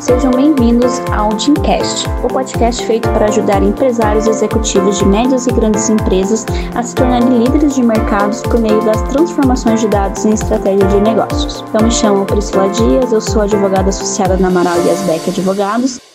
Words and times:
Sejam 0.00 0.32
bem-vindos 0.32 0.98
ao 1.12 1.28
Teamcast, 1.36 2.06
o 2.24 2.28
podcast 2.28 2.84
feito 2.84 3.08
para 3.10 3.26
ajudar 3.26 3.62
empresários 3.62 4.26
e 4.26 4.30
executivos 4.30 4.98
de 4.98 5.04
médias 5.06 5.46
e 5.46 5.52
grandes 5.52 5.88
empresas 5.88 6.44
a 6.74 6.82
se 6.82 6.94
tornarem 6.94 7.44
líderes 7.44 7.74
de 7.76 7.82
mercados 7.82 8.42
por 8.42 8.58
meio 8.60 8.84
das 8.84 9.00
transformações 9.02 9.80
de 9.80 9.88
dados 9.88 10.24
em 10.24 10.32
estratégia 10.32 10.86
de 10.88 11.00
negócios. 11.00 11.64
Eu 11.72 11.84
me 11.84 11.90
chamo 11.92 12.24
Priscila 12.24 12.68
Dias, 12.70 13.12
eu 13.12 13.20
sou 13.20 13.42
advogada 13.42 13.90
associada 13.90 14.36
na 14.36 14.48
Amaral 14.48 14.76
e 14.84 14.90
Asbeck 14.90 15.30
Advogados 15.30 16.07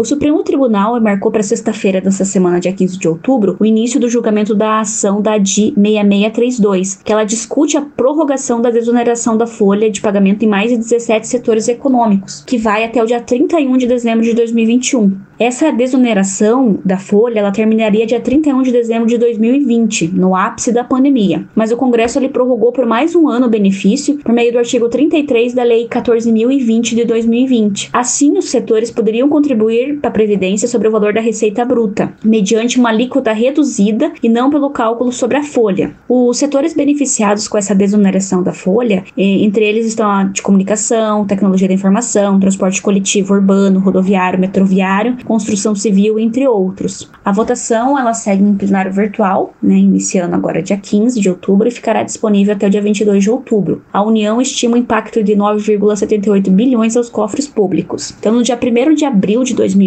o 0.00 0.04
Supremo 0.04 0.42
Tribunal 0.42 0.98
marcou 0.98 1.30
para 1.30 1.42
sexta-feira 1.42 2.00
dessa 2.00 2.24
semana, 2.24 2.58
dia 2.58 2.72
15 2.72 2.98
de 2.98 3.06
outubro, 3.06 3.58
o 3.60 3.66
início 3.66 4.00
do 4.00 4.08
julgamento 4.08 4.54
da 4.54 4.80
ação 4.80 5.20
da 5.20 5.36
DI 5.36 5.74
6632, 5.76 7.02
que 7.04 7.12
ela 7.12 7.22
discute 7.22 7.76
a 7.76 7.82
prorrogação 7.82 8.62
da 8.62 8.70
desoneração 8.70 9.36
da 9.36 9.46
folha 9.46 9.90
de 9.90 10.00
pagamento 10.00 10.42
em 10.42 10.48
mais 10.48 10.70
de 10.70 10.78
17 10.78 11.28
setores 11.28 11.68
econômicos, 11.68 12.42
que 12.46 12.56
vai 12.56 12.82
até 12.82 13.02
o 13.02 13.06
dia 13.06 13.20
31 13.20 13.76
de 13.76 13.86
dezembro 13.86 14.24
de 14.24 14.32
2021. 14.32 15.28
Essa 15.38 15.72
desoneração 15.72 16.78
da 16.84 16.98
folha 16.98 17.40
ela 17.40 17.50
terminaria 17.50 18.06
dia 18.06 18.20
31 18.20 18.60
de 18.62 18.72
dezembro 18.72 19.06
de 19.06 19.16
2020, 19.16 20.08
no 20.08 20.36
ápice 20.36 20.70
da 20.70 20.84
pandemia. 20.84 21.46
Mas 21.54 21.72
o 21.72 21.78
Congresso 21.78 22.18
ele 22.18 22.28
prorrogou 22.28 22.72
por 22.72 22.84
mais 22.84 23.14
um 23.14 23.26
ano 23.26 23.46
o 23.46 23.50
benefício 23.50 24.18
por 24.18 24.34
meio 24.34 24.52
do 24.52 24.58
artigo 24.58 24.90
33 24.90 25.54
da 25.54 25.62
Lei 25.62 25.88
14.020 25.88 26.94
de 26.94 27.04
2020. 27.06 27.88
Assim, 27.90 28.36
os 28.36 28.50
setores 28.50 28.90
poderiam 28.90 29.30
contribuir 29.30 29.89
para 29.98 30.10
a 30.10 30.12
Previdência 30.12 30.68
sobre 30.68 30.88
o 30.88 30.90
valor 30.90 31.12
da 31.12 31.20
receita 31.20 31.64
bruta, 31.64 32.12
mediante 32.24 32.78
uma 32.78 32.90
alíquota 32.90 33.32
reduzida 33.32 34.12
e 34.22 34.28
não 34.28 34.50
pelo 34.50 34.70
cálculo 34.70 35.12
sobre 35.12 35.36
a 35.36 35.42
folha. 35.42 35.94
Os 36.08 36.38
setores 36.38 36.74
beneficiados 36.74 37.48
com 37.48 37.56
essa 37.58 37.74
desoneração 37.74 38.42
da 38.42 38.52
folha, 38.52 39.04
entre 39.16 39.64
eles 39.64 39.86
estão 39.86 40.10
a 40.10 40.24
de 40.24 40.42
comunicação, 40.42 41.26
tecnologia 41.26 41.68
da 41.68 41.74
informação, 41.74 42.38
transporte 42.38 42.82
coletivo 42.82 43.34
urbano, 43.34 43.80
rodoviário, 43.80 44.38
metroviário, 44.38 45.16
construção 45.24 45.74
civil, 45.74 46.18
entre 46.18 46.46
outros. 46.46 47.10
A 47.24 47.32
votação 47.32 47.98
ela 47.98 48.14
segue 48.14 48.42
em 48.42 48.54
plenário 48.54 48.92
virtual, 48.92 49.54
né, 49.62 49.76
iniciando 49.76 50.34
agora 50.34 50.62
dia 50.62 50.76
15 50.76 51.20
de 51.20 51.28
outubro 51.28 51.68
e 51.68 51.70
ficará 51.70 52.02
disponível 52.02 52.54
até 52.54 52.66
o 52.66 52.70
dia 52.70 52.82
22 52.82 53.22
de 53.22 53.30
outubro. 53.30 53.82
A 53.92 54.02
União 54.02 54.40
estima 54.40 54.74
o 54.74 54.78
impacto 54.78 55.22
de 55.22 55.34
9,78 55.34 56.50
bilhões 56.50 56.96
aos 56.96 57.08
cofres 57.08 57.46
públicos. 57.46 58.14
Então, 58.18 58.32
no 58.32 58.42
dia 58.42 58.58
1 58.60 58.94
de 58.94 59.04
abril 59.04 59.44
de 59.44 59.54
2020, 59.54 59.79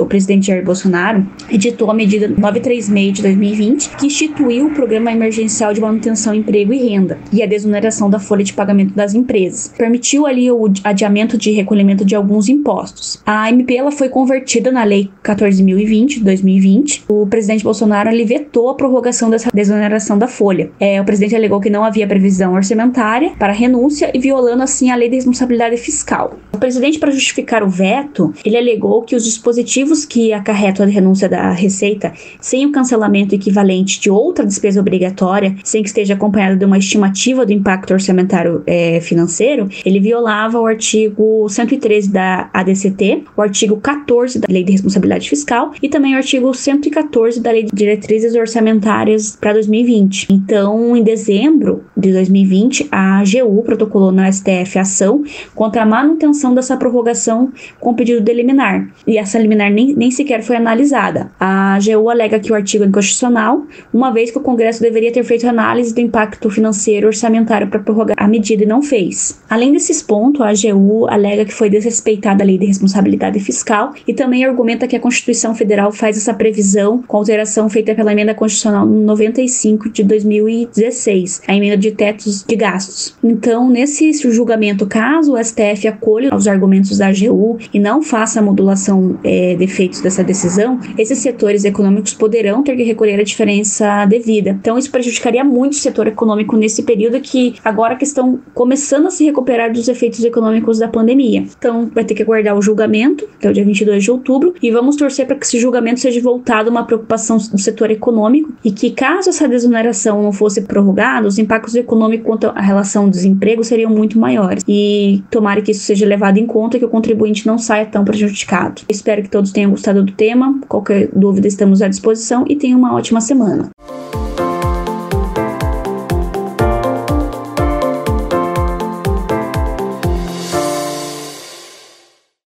o 0.00 0.06
presidente 0.06 0.48
Jair 0.48 0.64
Bolsonaro 0.64 1.26
editou 1.50 1.90
a 1.90 1.94
medida 1.94 2.28
936 2.28 3.12
de 3.14 3.22
2020, 3.22 3.96
que 3.96 4.06
instituiu 4.06 4.66
o 4.66 4.70
Programa 4.70 5.10
Emergencial 5.10 5.72
de 5.72 5.80
Manutenção, 5.80 6.34
Emprego 6.34 6.72
e 6.72 6.78
Renda 6.78 7.18
e 7.32 7.42
a 7.42 7.46
desoneração 7.46 8.10
da 8.10 8.18
folha 8.18 8.44
de 8.44 8.52
pagamento 8.52 8.94
das 8.94 9.14
empresas. 9.14 9.72
Permitiu 9.76 10.26
ali 10.26 10.50
o 10.50 10.70
adiamento 10.84 11.38
de 11.38 11.50
recolhimento 11.52 12.04
de 12.04 12.14
alguns 12.14 12.48
impostos. 12.48 13.20
A 13.24 13.48
MP 13.48 13.76
ela 13.76 13.90
foi 13.90 14.08
convertida 14.08 14.70
na 14.70 14.84
Lei 14.84 15.10
14.020 15.24 16.06
de 16.06 16.20
2020, 16.20 17.04
o 17.08 17.26
presidente 17.26 17.64
Bolsonaro 17.64 18.10
ele 18.10 18.24
vetou 18.24 18.68
a 18.68 18.74
prorrogação 18.74 19.30
dessa 19.30 19.50
desoneração 19.52 20.18
da 20.18 20.28
folha. 20.28 20.70
É, 20.78 21.00
o 21.00 21.04
presidente 21.04 21.34
alegou 21.34 21.60
que 21.60 21.70
não 21.70 21.84
havia 21.84 22.06
previsão 22.06 22.54
orçamentária 22.54 23.32
para 23.38 23.52
renúncia 23.52 24.10
e 24.14 24.18
violando 24.18 24.62
assim 24.62 24.90
a 24.90 24.94
lei 24.94 25.08
de 25.08 25.16
responsabilidade 25.16 25.76
fiscal. 25.76 26.38
O 26.52 26.58
presidente, 26.58 26.98
para 26.98 27.10
justificar 27.10 27.62
o 27.62 27.68
veto, 27.68 28.32
ele 28.44 28.56
alegou 28.56 29.02
que 29.02 29.11
os 29.14 29.24
dispositivos 29.24 30.04
que 30.04 30.32
acarretam 30.32 30.86
a 30.86 30.88
renúncia 30.88 31.28
da 31.28 31.50
receita 31.52 32.12
sem 32.40 32.64
o 32.64 32.72
cancelamento 32.72 33.34
equivalente 33.34 34.00
de 34.00 34.10
outra 34.10 34.46
despesa 34.46 34.80
obrigatória, 34.80 35.54
sem 35.62 35.82
que 35.82 35.88
esteja 35.88 36.14
acompanhado 36.14 36.58
de 36.58 36.64
uma 36.64 36.78
estimativa 36.78 37.44
do 37.44 37.52
impacto 37.52 37.92
orçamentário 37.92 38.62
é, 38.66 39.00
financeiro, 39.00 39.68
ele 39.84 40.00
violava 40.00 40.58
o 40.58 40.66
artigo 40.66 41.46
113 41.48 42.10
da 42.10 42.48
ADCT, 42.54 43.24
o 43.36 43.42
artigo 43.42 43.76
14 43.76 44.38
da 44.38 44.46
Lei 44.48 44.62
Lei 44.62 44.64
de 44.64 44.72
Responsabilidade 44.72 45.28
Fiscal 45.28 45.72
e 45.82 45.88
também 45.88 46.14
o 46.14 46.16
artigo 46.16 46.54
114 46.54 47.40
da 47.40 47.50
Lei 47.50 47.64
de 47.64 47.70
Diretrizes 47.72 48.34
Orçamentárias 48.34 49.36
para 49.36 49.52
2020. 49.54 50.28
Então, 50.30 50.96
em 50.96 51.02
dezembro 51.02 51.84
de 51.96 52.12
2020, 52.12 52.88
a 52.90 53.18
AGU 53.18 53.62
protocolou 53.62 54.12
na 54.12 54.30
STF 54.30 54.78
ação 54.78 55.24
contra 55.54 55.82
a 55.82 55.86
manutenção 55.86 56.54
dessa 56.54 56.76
prorrogação 56.76 57.52
com 57.80 57.94
pedido 57.94 58.20
de 58.20 58.32
liminar. 58.32 58.88
E 59.06 59.18
essa 59.18 59.38
liminar 59.38 59.70
nem, 59.70 59.94
nem 59.94 60.10
sequer 60.10 60.42
foi 60.42 60.56
analisada. 60.56 61.30
A 61.38 61.74
AGU 61.74 62.08
alega 62.08 62.38
que 62.38 62.52
o 62.52 62.54
artigo 62.54 62.84
é 62.84 62.86
inconstitucional, 62.86 63.66
uma 63.92 64.10
vez 64.10 64.30
que 64.30 64.38
o 64.38 64.42
Congresso 64.42 64.80
deveria 64.80 65.12
ter 65.12 65.24
feito 65.24 65.46
análise 65.46 65.94
do 65.94 66.00
impacto 66.00 66.50
financeiro 66.50 67.06
orçamentário 67.06 67.68
para 67.68 67.80
prorrogar 67.80 68.16
a 68.18 68.28
medida 68.28 68.62
e 68.62 68.66
não 68.66 68.82
fez. 68.82 69.40
Além 69.48 69.72
desses 69.72 70.02
pontos, 70.02 70.40
a 70.40 70.50
AGU 70.50 71.06
alega 71.08 71.44
que 71.44 71.52
foi 71.52 71.68
desrespeitada 71.68 72.42
a 72.42 72.46
lei 72.46 72.58
de 72.58 72.66
responsabilidade 72.66 73.38
fiscal 73.40 73.92
e 74.06 74.14
também 74.14 74.44
argumenta 74.44 74.86
que 74.86 74.96
a 74.96 75.00
Constituição 75.00 75.54
Federal 75.54 75.92
faz 75.92 76.16
essa 76.16 76.34
previsão 76.34 77.02
com 77.02 77.16
alteração 77.16 77.68
feita 77.68 77.94
pela 77.94 78.12
emenda 78.12 78.34
constitucional 78.34 78.86
95 78.86 79.90
de 79.90 80.04
2016, 80.04 81.42
a 81.46 81.54
emenda 81.54 81.76
de 81.76 81.92
tetos 81.92 82.44
de 82.44 82.56
gastos. 82.56 83.16
Então, 83.22 83.68
nesse 83.68 84.12
julgamento, 84.12 84.86
caso 84.86 85.34
o 85.34 85.44
STF 85.44 85.88
acolha 85.88 86.34
os 86.34 86.46
argumentos 86.46 86.98
da 86.98 87.08
AGU 87.08 87.58
e 87.72 87.78
não 87.78 88.02
faça 88.02 88.40
a 88.40 88.42
modulação 88.42 88.91
é, 89.24 89.54
de 89.54 89.64
efeitos 89.64 90.00
dessa 90.00 90.22
decisão, 90.24 90.78
esses 90.98 91.18
setores 91.18 91.64
econômicos 91.64 92.14
poderão 92.14 92.62
ter 92.62 92.76
que 92.76 92.82
recolher 92.82 93.20
a 93.20 93.24
diferença 93.24 94.04
devida. 94.06 94.50
Então, 94.50 94.78
isso 94.78 94.90
prejudicaria 94.90 95.44
muito 95.44 95.72
o 95.72 95.76
setor 95.76 96.06
econômico 96.06 96.56
nesse 96.56 96.82
período 96.82 97.20
que 97.20 97.54
agora 97.64 97.96
que 97.96 98.04
estão 98.04 98.40
começando 98.54 99.06
a 99.06 99.10
se 99.10 99.24
recuperar 99.24 99.72
dos 99.72 99.88
efeitos 99.88 100.24
econômicos 100.24 100.78
da 100.78 100.88
pandemia. 100.88 101.44
Então, 101.58 101.90
vai 101.94 102.04
ter 102.04 102.14
que 102.14 102.22
aguardar 102.22 102.56
o 102.56 102.62
julgamento, 102.62 103.28
que 103.38 103.46
é 103.46 103.50
o 103.50 103.52
dia 103.52 103.64
22 103.64 104.02
de 104.02 104.10
outubro 104.10 104.54
e 104.62 104.70
vamos 104.70 104.96
torcer 104.96 105.26
para 105.26 105.36
que 105.36 105.46
esse 105.46 105.58
julgamento 105.58 106.00
seja 106.00 106.20
voltado 106.20 106.68
a 106.68 106.72
uma 106.72 106.84
preocupação 106.84 107.36
do 107.36 107.58
setor 107.58 107.90
econômico 107.90 108.52
e 108.64 108.70
que, 108.70 108.90
caso 108.90 109.30
essa 109.30 109.48
desoneração 109.48 110.22
não 110.22 110.32
fosse 110.32 110.62
prorrogada, 110.62 111.26
os 111.26 111.38
impactos 111.38 111.74
econômicos 111.74 112.26
quanto 112.26 112.46
à 112.48 112.60
relação 112.60 113.06
do 113.06 113.10
desemprego 113.10 113.64
seriam 113.64 113.90
muito 113.90 114.18
maiores. 114.18 114.62
E 114.66 115.22
tomara 115.30 115.60
que 115.60 115.70
isso 115.70 115.82
seja 115.82 116.06
levado 116.06 116.38
em 116.38 116.46
conta 116.46 116.76
e 116.76 116.80
que 116.80 116.86
o 116.86 116.88
contribuinte 116.88 117.46
não 117.46 117.58
saia 117.58 117.86
tão 117.86 118.04
prejudicado. 118.04 118.81
Espero 118.88 119.22
que 119.22 119.28
todos 119.28 119.52
tenham 119.52 119.70
gostado 119.70 120.02
do 120.02 120.12
tema. 120.12 120.60
Qualquer 120.68 121.08
dúvida, 121.14 121.48
estamos 121.48 121.82
à 121.82 121.88
disposição 121.88 122.44
e 122.48 122.56
tenham 122.56 122.78
uma 122.78 122.94
ótima 122.94 123.20
semana. 123.20 123.70